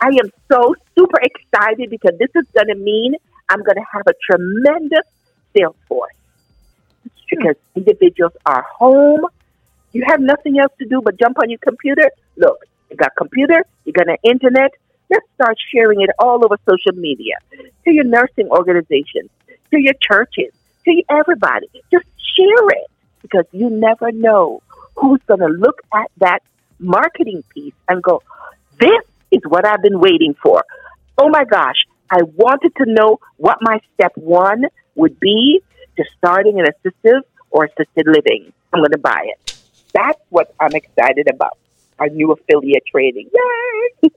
I 0.00 0.08
am 0.08 0.30
so 0.50 0.74
super 0.96 1.18
excited 1.20 1.90
because 1.90 2.12
this 2.18 2.30
is 2.36 2.44
going 2.54 2.68
to 2.68 2.76
mean 2.76 3.16
I'm 3.48 3.62
going 3.62 3.76
to 3.76 3.84
have 3.92 4.02
a 4.06 4.14
tremendous 4.30 5.06
sales 5.56 5.76
force 5.88 6.14
hmm. 7.02 7.08
because 7.30 7.56
individuals 7.74 8.32
are 8.46 8.62
home. 8.62 9.26
You 9.92 10.04
have 10.06 10.20
nothing 10.20 10.58
else 10.58 10.72
to 10.78 10.86
do 10.86 11.00
but 11.02 11.18
jump 11.18 11.38
on 11.40 11.50
your 11.50 11.58
computer. 11.58 12.10
Look, 12.36 12.64
you 12.90 12.96
got 12.96 13.10
computer, 13.16 13.64
you 13.84 13.92
got 13.92 14.08
an 14.08 14.16
internet. 14.22 14.72
Let's 15.10 15.26
start 15.34 15.56
sharing 15.72 16.00
it 16.00 16.10
all 16.18 16.44
over 16.44 16.56
social 16.68 16.92
media 16.98 17.36
to 17.84 17.92
your 17.92 18.04
nursing 18.04 18.48
organizations, 18.48 19.30
to 19.70 19.78
your 19.78 19.94
churches, 20.00 20.52
to 20.84 21.02
everybody. 21.10 21.68
Just 21.92 22.06
share 22.36 22.68
it 22.68 22.90
because 23.20 23.44
you 23.52 23.68
never 23.68 24.10
know 24.12 24.62
who's 24.96 25.20
going 25.26 25.40
to 25.40 25.48
look 25.48 25.80
at 25.92 26.10
that 26.18 26.40
marketing 26.78 27.42
piece 27.54 27.74
and 27.88 28.02
go, 28.02 28.22
this 28.78 29.02
is 29.30 29.40
what 29.46 29.66
I've 29.66 29.82
been 29.82 30.00
waiting 30.00 30.34
for. 30.42 30.64
Oh 31.18 31.28
my 31.28 31.44
gosh, 31.44 31.76
I 32.10 32.22
wanted 32.22 32.74
to 32.76 32.84
know 32.86 33.18
what 33.36 33.58
my 33.60 33.80
step 33.94 34.12
one 34.16 34.64
would 34.94 35.18
be 35.20 35.60
to 35.96 36.04
starting 36.18 36.60
an 36.60 36.66
assistive 36.66 37.22
or 37.50 37.64
assisted 37.64 38.06
living. 38.06 38.52
I'm 38.72 38.80
going 38.80 38.92
to 38.92 38.98
buy 38.98 39.28
it. 39.28 39.62
That's 39.92 40.20
what 40.28 40.54
I'm 40.58 40.74
excited 40.74 41.28
about. 41.32 41.56
Our 41.98 42.08
new 42.08 42.32
affiliate 42.32 42.84
trading. 42.90 43.30
Yay! 43.32 44.10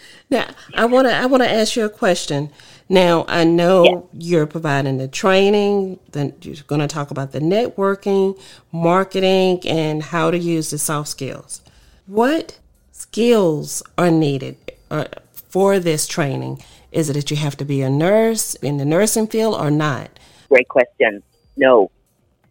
now, 0.30 0.48
I 0.74 0.86
want 0.86 1.06
to 1.06 1.14
I 1.14 1.26
want 1.26 1.44
to 1.44 1.50
ask 1.50 1.76
you 1.76 1.84
a 1.84 1.88
question. 1.88 2.50
Now, 2.90 3.24
I 3.28 3.44
know 3.44 3.84
yes. 3.84 4.02
you're 4.30 4.46
providing 4.48 4.98
the 4.98 5.06
training, 5.06 6.00
then 6.10 6.34
you're 6.42 6.56
going 6.66 6.80
to 6.80 6.88
talk 6.88 7.12
about 7.12 7.30
the 7.30 7.38
networking, 7.38 8.36
marketing, 8.72 9.60
and 9.64 10.02
how 10.02 10.32
to 10.32 10.36
use 10.36 10.70
the 10.70 10.78
soft 10.78 11.08
skills. 11.08 11.62
What 12.06 12.58
skills 12.90 13.84
are 13.96 14.10
needed 14.10 14.56
uh, 14.90 15.04
for 15.32 15.78
this 15.78 16.08
training? 16.08 16.64
Is 16.90 17.08
it 17.08 17.12
that 17.12 17.30
you 17.30 17.36
have 17.36 17.56
to 17.58 17.64
be 17.64 17.80
a 17.80 17.88
nurse 17.88 18.56
in 18.56 18.78
the 18.78 18.84
nursing 18.84 19.28
field 19.28 19.54
or 19.54 19.70
not? 19.70 20.10
Great 20.48 20.66
question. 20.66 21.22
No, 21.56 21.92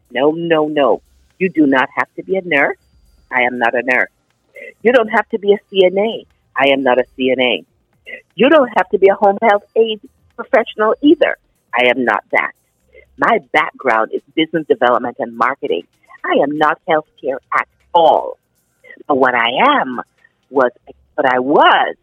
no, 0.09 0.31
no, 0.31 0.69
no. 0.69 1.01
You 1.37 1.49
do 1.49 1.67
not 1.67 1.89
have 1.95 2.07
to 2.15 2.23
be 2.23 2.37
a 2.37 2.41
nurse. 2.45 2.77
I 3.29 3.41
am 3.41 3.59
not 3.59 3.75
a 3.75 3.81
nurse. 3.83 4.09
You 4.83 4.93
don't 4.93 5.09
have 5.09 5.27
to 5.31 5.37
be 5.37 5.51
a 5.51 5.59
CNA. 5.69 6.27
I 6.55 6.69
am 6.69 6.81
not 6.81 6.97
a 6.97 7.03
CNA. 7.17 7.65
You 8.35 8.49
don't 8.49 8.69
have 8.77 8.87
to 8.91 8.97
be 8.97 9.09
a 9.09 9.15
home 9.15 9.37
health 9.41 9.63
aide 9.75 9.99
professional 10.39 10.95
either. 11.01 11.37
I 11.73 11.87
am 11.89 12.05
not 12.05 12.23
that. 12.31 12.53
My 13.17 13.39
background 13.51 14.11
is 14.13 14.21
business 14.35 14.65
development 14.67 15.17
and 15.19 15.35
marketing. 15.35 15.85
I 16.23 16.41
am 16.41 16.57
not 16.57 16.79
healthcare 16.87 17.39
at 17.53 17.67
all. 17.93 18.37
But 19.07 19.17
what 19.17 19.35
I 19.35 19.81
am 19.81 20.01
was, 20.49 20.71
what 21.15 21.25
I 21.25 21.39
was, 21.39 21.95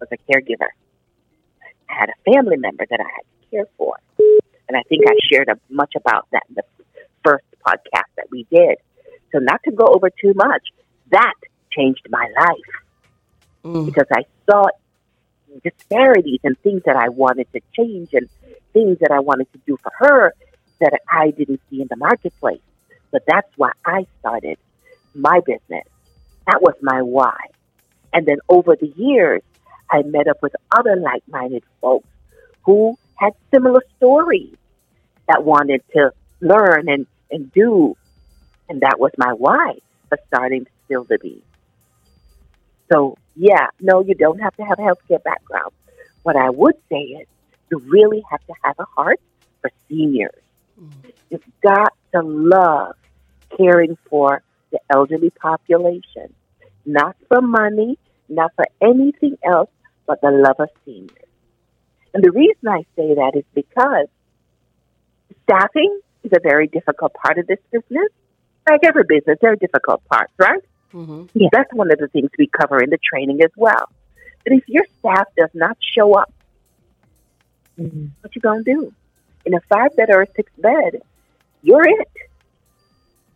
was 0.00 0.08
a 0.10 0.16
caregiver. 0.32 0.70
I 1.90 1.94
had 2.00 2.08
a 2.08 2.32
family 2.32 2.56
member 2.56 2.86
that 2.88 3.00
I 3.00 3.04
had 3.04 3.22
to 3.22 3.50
care 3.50 3.66
for. 3.76 3.96
And 4.68 4.76
I 4.76 4.82
think 4.88 5.04
I 5.06 5.14
shared 5.30 5.48
a, 5.48 5.58
much 5.68 5.92
about 5.96 6.26
that 6.32 6.42
in 6.48 6.54
the 6.56 6.64
first 7.24 7.44
podcast 7.66 8.10
that 8.16 8.30
we 8.30 8.46
did. 8.50 8.78
So 9.32 9.38
not 9.38 9.62
to 9.64 9.70
go 9.70 9.84
over 9.86 10.08
too 10.10 10.32
much, 10.34 10.62
that 11.10 11.34
changed 11.70 12.06
my 12.08 12.26
life 12.40 12.72
mm. 13.64 13.86
because 13.86 14.06
I 14.10 14.24
saw 14.50 14.66
disparities 15.62 16.40
and 16.44 16.58
things 16.60 16.82
that 16.86 16.96
I 16.96 17.08
wanted 17.08 17.52
to 17.52 17.60
change 17.76 18.10
and 18.12 18.28
things 18.72 18.98
that 19.00 19.10
I 19.10 19.20
wanted 19.20 19.52
to 19.52 19.58
do 19.66 19.76
for 19.82 19.92
her 19.98 20.34
that 20.80 21.00
I 21.10 21.30
didn't 21.30 21.60
see 21.70 21.80
in 21.80 21.88
the 21.88 21.96
marketplace. 21.96 22.60
But 23.10 23.22
that's 23.26 23.48
why 23.56 23.72
I 23.84 24.06
started 24.20 24.58
my 25.14 25.40
business. 25.40 25.84
That 26.46 26.60
was 26.60 26.74
my 26.82 27.02
why. 27.02 27.36
And 28.12 28.26
then 28.26 28.38
over 28.48 28.76
the 28.76 28.92
years, 28.96 29.42
I 29.90 30.02
met 30.02 30.28
up 30.28 30.42
with 30.42 30.54
other 30.70 30.96
like 30.96 31.22
minded 31.28 31.62
folks 31.80 32.08
who 32.64 32.98
had 33.14 33.32
similar 33.52 33.82
stories 33.96 34.56
that 35.28 35.44
wanted 35.44 35.82
to 35.94 36.12
learn 36.40 36.88
and, 36.88 37.06
and 37.30 37.52
do. 37.52 37.96
And 38.68 38.80
that 38.82 38.98
was 38.98 39.12
my 39.16 39.32
why 39.32 39.78
for 40.08 40.18
starting 40.28 40.64
to 40.64 40.70
Spill 40.84 41.04
the 41.04 41.18
Beans. 41.18 41.42
So 42.92 43.16
yeah, 43.36 43.68
no, 43.80 44.02
you 44.02 44.14
don't 44.14 44.40
have 44.40 44.56
to 44.56 44.64
have 44.64 44.78
a 44.78 44.82
healthcare 44.82 45.22
background. 45.22 45.72
What 46.22 46.36
I 46.36 46.50
would 46.50 46.74
say 46.90 46.96
is 46.96 47.26
you 47.70 47.78
really 47.78 48.22
have 48.30 48.44
to 48.46 48.54
have 48.64 48.76
a 48.78 48.84
heart 48.84 49.20
for 49.60 49.70
seniors. 49.88 50.42
Mm-hmm. 50.80 51.08
You've 51.30 51.42
got 51.62 51.92
to 52.14 52.22
love 52.22 52.96
caring 53.56 53.96
for 54.08 54.42
the 54.72 54.80
elderly 54.90 55.30
population, 55.30 56.34
not 56.84 57.16
for 57.28 57.40
money, 57.40 57.98
not 58.28 58.52
for 58.56 58.66
anything 58.80 59.36
else, 59.44 59.70
but 60.06 60.20
the 60.20 60.30
love 60.30 60.56
of 60.58 60.68
seniors. 60.84 61.10
And 62.14 62.24
the 62.24 62.32
reason 62.32 62.68
I 62.68 62.82
say 62.96 63.14
that 63.14 63.32
is 63.34 63.44
because 63.54 64.08
staffing 65.44 66.00
is 66.24 66.32
a 66.34 66.40
very 66.40 66.66
difficult 66.66 67.12
part 67.14 67.38
of 67.38 67.46
this 67.46 67.58
business. 67.70 68.08
Like 68.68 68.80
every 68.84 69.04
business, 69.06 69.38
there 69.40 69.52
are 69.52 69.56
difficult 69.56 70.04
parts, 70.06 70.32
right? 70.38 70.62
Mm-hmm. 70.92 71.24
Yeah, 71.34 71.48
that's 71.52 71.72
one 71.72 71.90
of 71.90 71.98
the 71.98 72.08
things 72.08 72.30
we 72.38 72.46
cover 72.46 72.82
in 72.82 72.90
the 72.90 72.98
training 72.98 73.42
as 73.42 73.50
well. 73.56 73.88
But 74.44 74.54
if 74.54 74.68
your 74.68 74.84
staff 74.98 75.26
does 75.36 75.50
not 75.54 75.76
show 75.80 76.14
up, 76.14 76.32
mm-hmm. 77.78 78.06
what 78.20 78.34
you 78.34 78.40
gonna 78.40 78.62
do? 78.62 78.92
In 79.44 79.54
a 79.54 79.60
five 79.68 79.96
bed 79.96 80.10
or 80.10 80.22
a 80.22 80.26
six 80.34 80.50
bed, 80.58 81.02
you're 81.62 81.86
it, 81.86 82.08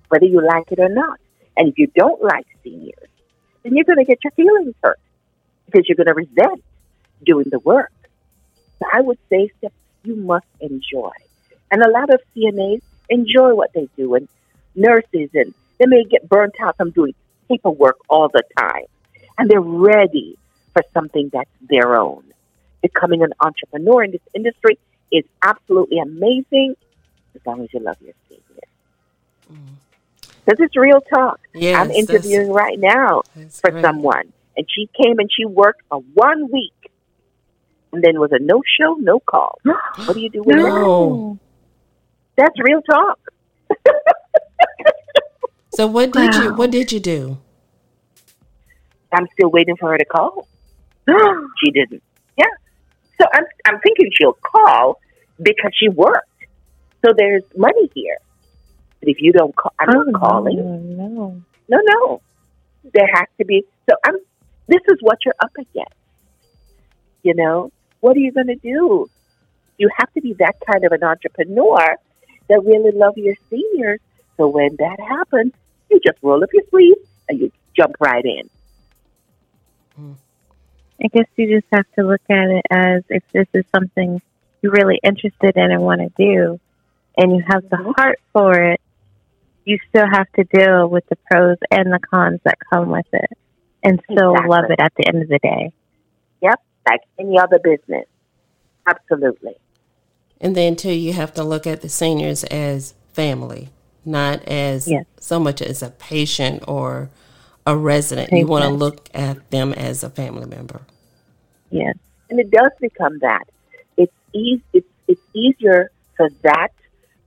whether 0.09 0.27
you 0.27 0.41
like 0.45 0.71
it 0.71 0.79
or 0.79 0.89
not. 0.89 1.19
And 1.57 1.69
if 1.69 1.79
you 1.79 1.89
don't 1.89 2.23
like 2.23 2.47
seniors, 2.63 3.09
then 3.63 3.75
you're 3.75 3.85
gonna 3.85 4.05
get 4.05 4.19
your 4.25 4.33
feelings 4.33 4.75
hurt 4.83 5.01
because 5.67 5.89
you're 5.89 5.97
gonna 5.97 6.15
resent 6.15 6.63
doing 7.25 7.47
the 7.51 7.59
work. 7.59 7.93
So 8.79 8.87
I 8.93 9.01
would 9.01 9.19
say, 9.29 9.51
Steph, 9.59 9.73
you 10.05 10.17
must 10.17 10.47
enjoy. 10.61 11.13
And 11.71 11.83
a 11.83 11.91
lot 11.91 12.13
of 12.13 12.21
CNAs 12.35 12.83
enjoy 13.09 13.55
what 13.55 13.73
they 13.75 13.89
do, 13.97 14.15
and 14.15 14.29
nurses, 14.75 15.31
and 15.35 15.55
they 15.79 15.87
may 15.87 16.05
get 16.05 16.29
burnt 16.29 16.55
out 16.61 16.77
from 16.77 16.91
doing 16.91 17.15
paperwork 17.51 17.97
all 18.09 18.29
the 18.29 18.43
time. 18.59 18.87
And 19.39 19.51
they're 19.51 19.61
ready 19.61 20.37
for 20.73 20.83
something 20.95 21.31
that's 21.33 21.51
their 21.69 21.97
own. 21.97 22.25
Becoming 22.83 23.23
an 23.23 23.33
entrepreneur 23.41 24.05
in 24.05 24.13
this 24.13 24.21
industry 24.35 24.79
is 25.11 25.25
absolutely 25.43 25.99
amazing 25.99 26.77
as 27.35 27.41
long 27.47 27.63
as 27.63 27.69
you 27.73 27.81
love 27.81 27.97
your 28.01 28.15
senior. 28.29 28.45
Because 30.45 30.59
mm. 30.59 30.65
it's 30.65 30.77
real 30.77 31.01
talk. 31.01 31.41
Yes, 31.55 31.79
I'm 31.79 31.91
interviewing 31.91 32.51
right 32.53 32.79
now 32.79 33.23
for 33.51 33.71
great. 33.71 33.83
someone. 33.83 34.33
And 34.57 34.67
she 34.69 34.89
came 35.03 35.19
and 35.19 35.31
she 35.35 35.45
worked 35.45 35.83
for 35.89 35.99
one 36.15 36.51
week. 36.51 36.73
And 37.93 38.05
then 38.05 38.21
was 38.21 38.31
a 38.33 38.39
no 38.39 38.63
show, 38.79 38.95
no 38.95 39.19
call. 39.19 39.59
what 39.65 40.15
do 40.15 40.21
you 40.21 40.31
do 40.31 40.43
with 40.43 40.57
no. 40.57 41.39
that? 42.37 42.45
That's 42.45 42.61
real 42.63 42.83
talk. 42.83 43.19
So 45.73 45.87
what 45.87 46.13
did 46.13 46.35
wow. 46.35 46.43
you 46.43 46.55
what 46.55 46.71
did 46.71 46.93
you 46.93 47.01
do? 47.01 47.39
I'm 49.13 49.27
still 49.33 49.51
waiting 49.51 49.77
for 49.77 49.91
her 49.91 49.99
to 49.99 50.05
call. 50.05 50.49
she 51.09 51.71
didn't. 51.71 52.03
Yeah. 52.37 52.45
So 53.21 53.27
I'm 53.33 53.45
I'm 53.67 53.81
thinking 53.81 54.11
she'll 54.19 54.39
call 54.43 55.01
because 55.41 55.73
she 55.79 55.89
worked. 55.89 56.29
So 57.05 57.13
there's 57.17 57.43
money 57.57 57.91
here. 57.95 58.19
But 59.01 59.09
if 59.09 59.17
you 59.21 59.33
don't 59.33 59.55
call, 59.57 59.73
I'm 59.79 59.89
not 59.91 60.07
oh, 60.15 60.19
calling. 60.19 60.97
No. 60.97 61.43
No, 61.69 61.79
no. 61.83 62.23
There 62.93 63.09
has 63.13 63.27
to 63.39 63.45
be. 63.45 63.65
So 63.89 63.97
I'm. 64.05 64.17
This 64.69 64.83
is 64.89 64.99
what 65.01 65.19
you're 65.25 65.35
up 65.41 65.53
against. 65.59 65.95
You 67.23 67.35
know, 67.35 67.73
what 68.01 68.17
are 68.17 68.21
you 68.21 68.33
going 68.33 68.47
to 68.47 68.57
do? 68.57 69.11
You 69.79 69.89
have 69.99 70.13
to 70.13 70.21
be 70.21 70.35
that 70.35 70.57
kind 70.71 70.85
of 70.85 70.93
an 70.93 71.03
entrepreneur 71.03 71.97
that 72.49 72.65
really 72.65 72.93
love 72.93 73.17
your 73.17 73.35
seniors. 73.49 74.01
So 74.41 74.49
when 74.49 74.75
that 74.79 74.99
happens, 74.99 75.53
you 75.91 76.01
just 76.03 76.17
roll 76.23 76.43
up 76.43 76.49
your 76.55 76.63
sleeves 76.71 77.07
and 77.29 77.39
you 77.41 77.53
jump 77.77 77.97
right 78.01 78.25
in. 78.25 78.49
I 81.05 81.09
guess 81.09 81.27
you 81.37 81.61
just 81.61 81.67
have 81.75 81.85
to 81.99 82.07
look 82.07 82.23
at 82.31 82.49
it 82.49 82.65
as 82.71 83.03
if 83.11 83.23
this 83.33 83.49
is 83.53 83.67
something 83.75 84.23
you're 84.63 84.73
really 84.73 84.99
interested 85.03 85.59
in 85.59 85.71
and 85.71 85.83
want 85.83 86.01
to 86.01 86.11
do, 86.17 86.59
and 87.19 87.37
you 87.37 87.45
have 87.49 87.69
the 87.69 87.77
Mhm. 87.77 87.95
heart 87.97 88.19
for 88.33 88.55
it, 88.63 88.81
you 89.67 89.79
still 89.91 90.07
have 90.07 90.31
to 90.33 90.45
deal 90.45 90.89
with 90.89 91.07
the 91.09 91.17
pros 91.31 91.59
and 91.71 91.93
the 91.93 91.99
cons 91.99 92.41
that 92.45 92.57
come 92.73 92.89
with 92.89 93.13
it, 93.13 93.31
and 93.83 94.01
still 94.11 94.33
Exactly. 94.33 94.49
love 94.49 94.71
it 94.71 94.81
at 94.81 94.95
the 94.95 95.07
end 95.07 95.23
of 95.23 95.29
the 95.29 95.39
day. 95.39 95.71
Yep, 96.41 96.61
like 96.89 97.01
any 97.19 97.39
other 97.39 97.59
business. 97.59 98.07
Absolutely. 98.87 99.57
And 100.41 100.57
then 100.57 100.77
too, 100.77 100.93
you 100.93 101.13
have 101.13 101.35
to 101.35 101.45
look 101.45 101.67
at 101.67 101.83
the 101.83 101.91
seniors 101.91 102.43
as 102.45 102.95
family, 103.13 103.69
not 104.05 104.43
as 104.45 104.89
Yes. 104.89 105.05
so 105.19 105.39
much 105.39 105.61
as 105.63 105.83
a 105.83 105.91
patient 105.91 106.65
or 106.67 107.11
a 107.67 107.77
resident. 107.77 108.33
You 108.33 108.47
want 108.47 108.65
to 108.65 108.71
look 108.71 109.09
at 109.15 109.51
them 109.51 109.73
as 109.73 110.03
a 110.03 110.11
family 110.11 110.47
member. 110.47 110.83
Yes. 111.71 111.97
and 112.29 112.39
it 112.41 112.51
does 112.51 112.71
become 112.81 113.19
that. 113.21 113.45
It's 113.97 114.13
easy. 114.33 114.63
It's, 114.73 114.87
it's 115.09 115.21
easier 115.35 115.91
for 116.17 116.29
that 116.43 116.73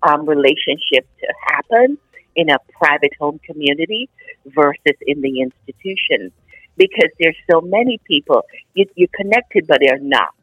um, 0.02 0.26
relationship 0.26 1.08
to 1.20 1.34
happen 1.48 1.98
in 2.36 2.50
a 2.50 2.58
private 2.78 3.14
home 3.20 3.40
community 3.46 4.10
versus 4.46 4.98
in 5.06 5.22
the 5.22 5.42
institution 5.42 6.32
because 6.78 7.10
there's 7.20 7.36
so 7.50 7.62
many 7.62 8.00
people 8.06 8.44
you, 8.74 8.86
you're 8.96 9.08
connected, 9.14 9.68
but 9.68 9.80
they're 9.82 10.00
not. 10.00 10.34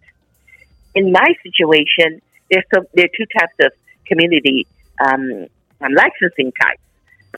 In 0.95 1.13
my 1.13 1.35
situation, 1.43 2.21
there's 2.51 2.65
some, 2.75 2.85
there 2.95 3.07
are 3.07 3.17
two 3.17 3.27
types 3.39 3.55
of 3.61 3.73
community 4.07 4.67
um, 5.05 5.47
um, 5.81 5.93
licensing 5.95 6.53
types. 6.53 6.83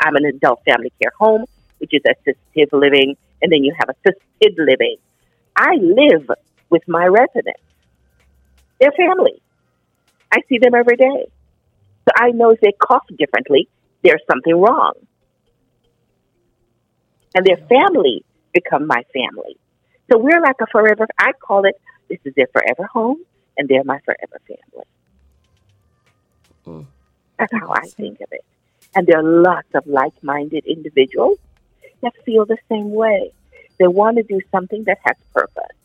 I'm 0.01 0.17
an 0.17 0.25
adult 0.27 0.63
family 0.65 0.93
care 1.01 1.13
home, 1.19 1.45
which 1.79 1.91
is 1.93 2.03
assisted 2.07 2.69
living, 2.73 3.17
and 3.41 3.53
then 3.53 3.65
you 3.65 3.75
have 3.79 3.89
assisted 3.91 4.59
living. 4.59 4.97
I 5.57 5.75
live 5.77 6.31
with 6.71 6.83
my 6.89 7.07
residents. 7.07 7.61
They're 8.81 8.93
family. 8.93 9.41
I 10.33 10.39
see 10.49 10.59
them 10.59 10.75
every 10.75 10.97
day. 10.97 11.27
So 12.09 12.13
I 12.17 12.31
know 12.31 12.51
if 12.51 12.61
they 12.61 12.73
cough 12.73 13.07
differently, 13.17 13.69
there's 14.03 14.23
something 14.31 14.55
wrong. 14.55 14.95
And 17.35 17.47
their 17.47 17.59
family 17.69 18.25
become 18.53 18.87
my 18.87 19.05
family. 19.13 19.57
So 20.11 20.19
we're 20.19 20.41
like 20.41 20.57
a 20.61 20.67
forever, 20.67 21.07
I 21.19 21.33
call 21.33 21.65
it, 21.65 21.81
this 22.09 22.19
is 22.25 22.35
their 22.35 22.49
forever 22.53 22.89
home, 22.93 23.19
and 23.57 23.69
they're 23.69 23.85
my 23.85 24.01
forever 24.05 24.41
family. 24.47 24.87
Mm. 26.67 26.87
That's 27.39 27.53
how 27.53 27.73
I 27.73 27.87
think 27.89 28.21
of 28.21 28.29
it. 28.33 28.45
And 28.95 29.07
there 29.07 29.19
are 29.19 29.43
lots 29.43 29.69
of 29.75 29.87
like 29.87 30.12
minded 30.23 30.65
individuals 30.67 31.39
that 32.02 32.13
feel 32.25 32.45
the 32.45 32.59
same 32.69 32.91
way. 32.93 33.33
They 33.78 33.87
want 33.87 34.17
to 34.19 34.23
do 34.23 34.41
something 34.50 34.85
that 34.85 34.99
has 35.04 35.17
purpose. 35.35 35.76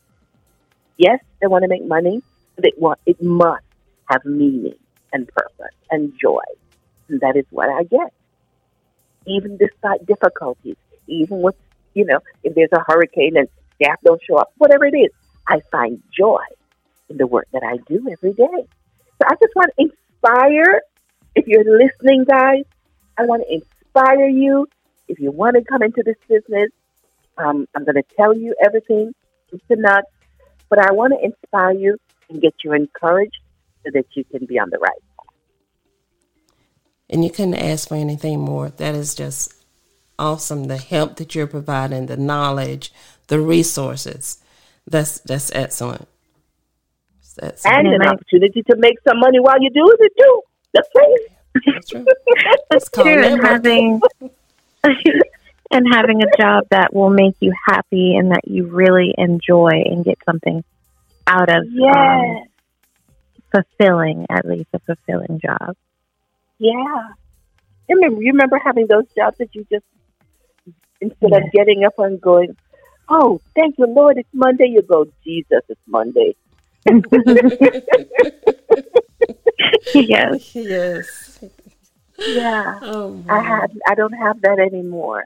Yes, 0.98 1.20
they 1.42 1.48
want 1.48 1.64
to 1.64 1.68
make 1.68 1.86
money, 1.86 2.22
but 2.56 2.66
it, 2.66 2.78
want, 2.78 3.00
it 3.06 3.22
must 3.22 3.64
have 4.10 4.26
meaning 4.26 4.76
and 5.14 5.28
purpose 5.28 5.76
and 5.90 6.14
joy. 6.20 6.44
And 7.08 7.22
that 7.22 7.36
is 7.36 7.46
what 7.50 7.70
I 7.70 7.84
get. 7.84 8.14
Even 9.26 9.58
despite 9.58 10.06
difficulties, 10.06 10.76
even 11.08 11.42
with, 11.42 11.56
you 11.94 12.06
know, 12.06 12.20
if 12.44 12.56
there's 12.56 12.72
a 12.74 12.84
hurricane 12.88 13.38
and 13.38 13.48
staff 13.76 14.00
don't 14.04 14.22
show 14.24 14.38
up, 14.38 14.52
whatever 14.58 14.86
it 14.86 14.96
is, 14.96 15.12
I 15.48 15.62
find 15.72 16.02
joy 16.18 16.44
in 17.10 17.18
the 17.18 17.28
work 17.28 17.48
that 17.54 17.64
I 17.64 17.78
do 17.88 18.06
every 18.12 18.34
day. 18.34 18.68
So 19.20 19.26
I 19.26 19.36
just 19.42 19.56
want 19.56 19.72
to 19.78 19.84
inspire, 19.86 20.82
if 21.38 21.48
you're 21.48 21.64
listening, 21.64 22.26
guys, 22.26 22.64
I 23.18 23.26
want 23.26 23.44
to 23.48 23.54
inspire 23.54 24.28
you. 24.28 24.68
If 25.08 25.20
you 25.20 25.32
want 25.32 25.56
to 25.56 25.64
come 25.64 25.84
into 25.84 26.02
this 26.04 26.18
business, 26.28 26.72
um, 27.38 27.68
I'm 27.76 27.86
going 27.86 27.96
to 27.96 28.04
tell 28.18 28.36
you 28.36 28.56
everything, 28.64 29.14
soup 29.50 29.62
to 29.70 29.76
nuts, 29.76 30.08
but 30.70 30.80
I 30.80 30.92
want 30.92 31.14
to 31.14 31.24
inspire 31.24 31.74
you 31.74 31.98
and 32.30 32.42
get 32.42 32.56
you 32.64 32.74
encouraged 32.74 33.38
so 33.86 33.92
that 33.94 34.06
you 34.16 34.24
can 34.26 34.46
be 34.48 34.58
on 34.60 34.72
the 34.72 34.80
right. 34.80 35.04
And 37.10 37.24
you 37.24 37.30
couldn't 37.30 37.54
ask 37.54 37.88
for 37.88 37.96
anything 37.96 38.40
more. 38.40 38.70
That 38.70 38.96
is 38.96 39.14
just 39.14 39.54
awesome. 40.18 40.66
The 40.66 40.78
help 40.78 41.18
that 41.18 41.36
you're 41.36 41.48
providing, 41.48 42.08
the 42.08 42.18
knowledge, 42.18 42.92
the 43.28 43.40
resources. 43.40 44.44
That's 44.88 45.20
that's 45.20 45.52
excellent. 45.54 46.08
That's 47.38 47.64
And 47.66 47.88
an 47.88 48.02
opportunity 48.02 48.64
to 48.64 48.76
make 48.78 48.96
some 49.08 49.20
money 49.20 49.40
while 49.40 49.62
you're 49.62 49.70
doing 49.70 49.98
it 50.00 50.12
too. 50.20 50.42
That's 50.74 50.90
right. 50.96 51.18
That's 51.74 51.90
true. 51.90 52.06
That's 52.70 52.90
true. 52.90 53.24
And 53.24 53.42
having 53.42 54.02
and 55.72 55.86
having 55.92 56.22
a 56.24 56.38
job 56.42 56.66
that 56.72 56.94
will 56.94 57.10
make 57.10 57.36
you 57.40 57.54
happy 57.68 58.16
and 58.16 58.32
that 58.32 58.48
you 58.48 58.68
really 58.68 59.14
enjoy 59.18 59.84
and 59.86 60.06
get 60.06 60.18
something 60.26 60.64
out 61.26 61.50
of. 61.50 61.64
Yes. 61.72 61.96
Um, 61.96 62.44
fulfilling, 63.52 64.26
at 64.30 64.46
least 64.46 64.68
a 64.74 64.80
fulfilling 64.80 65.40
job. 65.40 65.76
Yeah. 66.60 67.10
You 67.88 67.96
remember, 67.96 68.22
you 68.22 68.34
remember 68.34 68.60
having 68.64 68.88
those 68.88 69.06
jobs 69.18 69.38
that 69.38 69.56
you 69.56 69.66
just, 69.72 69.86
instead 71.00 71.30
Yes. 71.32 71.44
of 71.46 71.52
getting 71.54 71.86
up 71.86 71.94
and 71.98 72.20
going, 72.20 72.58
oh, 73.10 73.40
thank 73.56 73.76
you, 73.78 73.86
Lord, 73.88 74.18
it's 74.18 74.30
Monday, 74.34 74.68
you 74.68 74.82
go, 74.82 75.06
Jesus, 75.24 75.62
it's 75.70 75.80
Monday. 75.88 76.36
yes. 79.94 80.56
yes. 80.56 81.40
Yeah. 82.20 82.80
Oh, 82.82 83.24
I 83.30 83.42
have, 83.42 83.72
I 83.88 83.96
don't 83.96 84.14
have 84.14 84.42
that 84.42 84.60
anymore. 84.60 85.26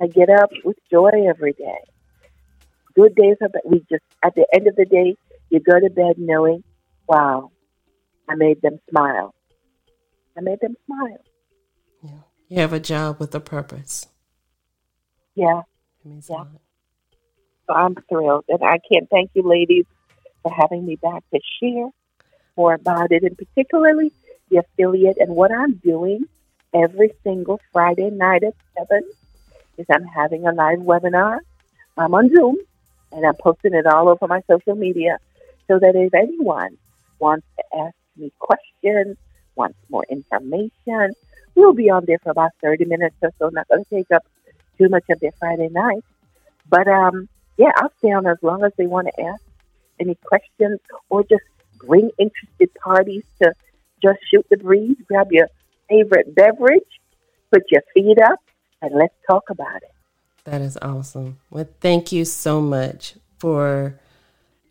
I 0.00 0.06
get 0.06 0.30
up 0.30 0.50
with 0.64 0.76
joy 0.90 1.10
every 1.28 1.52
day. 1.52 1.78
Good 2.94 3.14
days 3.14 3.36
are, 3.40 3.48
we 3.64 3.84
just, 3.90 4.02
at 4.24 4.34
the 4.34 4.46
end 4.54 4.68
of 4.68 4.76
the 4.76 4.84
day, 4.84 5.16
you 5.50 5.60
go 5.60 5.78
to 5.78 5.90
bed 5.90 6.16
knowing, 6.18 6.64
wow, 7.08 7.50
I 8.28 8.34
made 8.34 8.62
them 8.62 8.80
smile. 8.90 9.34
I 10.36 10.40
made 10.40 10.60
them 10.60 10.76
smile. 10.86 11.22
You 12.52 12.60
have 12.60 12.74
a 12.74 12.80
job 12.80 13.18
with 13.18 13.34
a 13.34 13.40
purpose. 13.40 14.08
Yeah. 15.34 15.62
Yeah. 16.04 16.20
So 16.20 17.74
I'm 17.74 17.94
thrilled. 18.10 18.44
And 18.46 18.62
I 18.62 18.78
can't 18.92 19.08
thank 19.08 19.30
you, 19.32 19.42
ladies, 19.42 19.86
for 20.42 20.52
having 20.52 20.84
me 20.86 20.96
back 20.96 21.24
to 21.32 21.40
share 21.60 21.88
more 22.56 22.74
about 22.74 23.12
it, 23.12 23.22
and 23.22 23.36
particularly 23.36 24.12
the 24.50 24.58
affiliate 24.58 25.16
and 25.18 25.34
what 25.34 25.50
I'm 25.52 25.74
doing 25.74 26.24
every 26.74 27.12
single 27.22 27.60
Friday 27.72 28.10
night 28.10 28.42
at 28.44 28.54
7 28.78 29.02
is 29.78 29.86
I'm 29.90 30.04
having 30.04 30.46
a 30.46 30.52
live 30.52 30.78
webinar. 30.78 31.38
I'm 31.96 32.14
on 32.14 32.34
Zoom, 32.34 32.56
and 33.10 33.26
I'm 33.26 33.34
posting 33.34 33.74
it 33.74 33.86
all 33.86 34.08
over 34.08 34.26
my 34.26 34.42
social 34.50 34.74
media 34.74 35.18
so 35.68 35.78
that 35.78 35.94
if 35.94 36.14
anyone 36.14 36.76
wants 37.18 37.46
to 37.58 37.78
ask 37.78 37.94
me 38.16 38.32
questions, 38.38 39.16
wants 39.54 39.78
more 39.88 40.04
information, 40.10 41.12
we'll 41.54 41.74
be 41.74 41.90
on 41.90 42.04
there 42.06 42.18
for 42.18 42.30
about 42.30 42.50
30 42.62 42.84
minutes 42.86 43.16
or 43.22 43.30
so. 43.38 43.48
Not 43.48 43.68
going 43.68 43.84
to 43.84 43.90
take 43.90 44.10
up 44.10 44.24
too 44.78 44.88
much 44.88 45.04
of 45.10 45.20
their 45.20 45.32
Friday 45.38 45.68
night. 45.68 46.04
But 46.68 46.88
um, 46.88 47.28
yeah, 47.56 47.72
I'll 47.76 47.92
stay 47.98 48.12
on 48.12 48.26
as 48.26 48.38
long 48.42 48.64
as 48.64 48.72
they 48.76 48.86
want 48.86 49.08
to 49.08 49.22
ask 49.22 49.42
any 50.00 50.16
questions 50.24 50.80
or 51.08 51.22
just 51.22 51.42
bring 51.86 52.10
interested 52.18 52.72
parties 52.74 53.24
to 53.42 53.52
just 54.02 54.18
shoot 54.30 54.46
the 54.50 54.56
breeze, 54.56 54.96
grab 55.06 55.28
your 55.30 55.48
favorite 55.88 56.34
beverage, 56.34 56.82
put 57.52 57.62
your 57.70 57.82
feet 57.94 58.18
up, 58.20 58.40
and 58.80 58.94
let's 58.94 59.14
talk 59.28 59.50
about 59.50 59.76
it. 59.76 59.92
That 60.44 60.60
is 60.60 60.76
awesome. 60.82 61.38
Well, 61.50 61.68
thank 61.80 62.10
you 62.10 62.24
so 62.24 62.60
much 62.60 63.14
for 63.38 63.98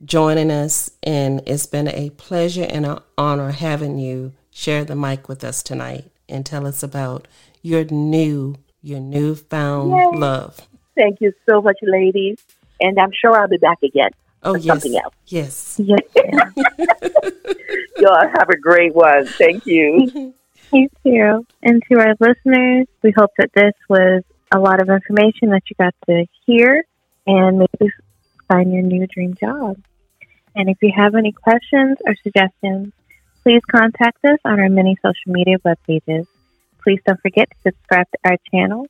joining 0.04 0.52
us. 0.52 0.92
And 1.04 1.42
it's 1.46 1.66
been 1.66 1.88
a 1.88 2.10
pleasure 2.12 2.68
and 2.70 2.86
an 2.86 3.00
honor 3.18 3.52
having 3.52 3.98
you 3.98 4.34
share 4.50 4.84
the 4.84 4.96
mic 4.96 5.30
with 5.30 5.44
us 5.44 5.64
tonight 5.64 6.12
and 6.28 6.46
tell 6.46 6.68
us 6.68 6.84
about 6.84 7.28
your 7.62 7.86
new, 7.86 8.56
your 8.82 9.00
newfound 9.00 9.92
Yay. 9.92 10.20
love. 10.20 10.68
Thank 10.98 11.22
you 11.22 11.32
so 11.50 11.62
much, 11.62 11.78
ladies. 11.82 12.44
And 12.82 13.00
I'm 13.00 13.12
sure 13.14 13.38
I'll 13.38 13.48
be 13.48 13.58
back 13.58 13.78
again 13.84 14.12
Oh, 14.44 14.56
yes. 14.56 14.66
something 14.66 14.98
else. 14.98 15.14
Yes. 15.28 15.80
Yes. 15.84 16.00
Y'all 17.98 18.28
have 18.36 18.50
a 18.50 18.58
great 18.58 18.94
one. 18.96 19.26
Thank 19.28 19.66
you. 19.66 20.34
You 20.74 20.88
too. 21.04 21.46
And 21.62 21.84
to 21.92 22.00
our 22.00 22.16
listeners, 22.22 22.88
we 23.04 23.12
hope 23.12 23.32
that 23.38 23.52
this 23.54 23.74
was 23.90 24.24
a 24.54 24.58
lot 24.58 24.82
of 24.82 24.88
information 24.90 25.50
that 25.50 25.64
you 25.70 25.76
got 25.78 25.94
to 26.08 26.26
hear 26.46 26.86
and 27.28 27.60
maybe 27.60 27.92
find 28.48 28.72
your 28.72 28.82
new 28.82 29.06
dream 29.06 29.36
job. 29.38 29.76
And 30.56 30.70
if 30.70 30.78
you 30.82 30.94
have 30.96 31.16
any 31.16 31.34
questions 31.34 31.98
or 32.06 32.16
suggestions, 32.24 32.94
please 33.44 33.62
contact 33.70 34.24
us 34.24 34.40
on 34.46 34.62
our 34.62 34.70
many 34.70 34.96
social 35.02 35.34
media 35.34 35.58
web 35.66 35.78
pages. 35.86 36.26
Please 36.82 37.02
don't 37.06 37.20
forget 37.22 37.50
to 37.50 37.72
subscribe 37.72 38.08
to 38.12 38.30
our 38.30 38.38
channel 38.50 38.88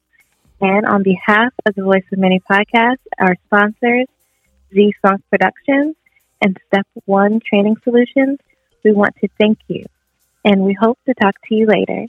And 0.61 0.85
on 0.85 1.01
behalf 1.01 1.51
of 1.65 1.73
the 1.73 1.81
Voice 1.81 2.05
of 2.13 2.19
Many 2.19 2.39
podcast, 2.41 2.97
our 3.19 3.35
sponsors, 3.47 4.05
Z 4.73 4.93
Funk 5.01 5.21
Productions 5.29 5.95
and 6.41 6.57
Step 6.67 6.87
One 7.05 7.39
Training 7.39 7.77
Solutions, 7.83 8.39
we 8.83 8.91
want 8.93 9.15
to 9.17 9.27
thank 9.39 9.59
you. 9.67 9.85
And 10.43 10.61
we 10.61 10.73
hope 10.73 10.97
to 11.05 11.13
talk 11.13 11.35
to 11.47 11.55
you 11.55 11.67
later. 11.67 12.07